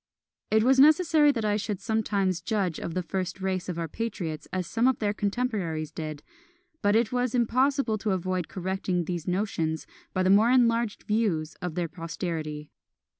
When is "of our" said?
3.69-3.87